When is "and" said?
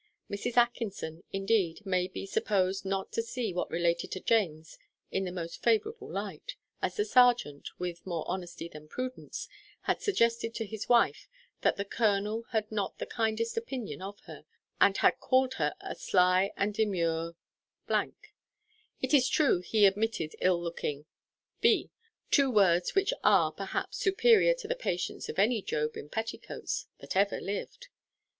14.79-14.97, 16.57-16.73